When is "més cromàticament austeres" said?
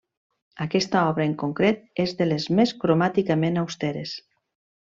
2.61-4.19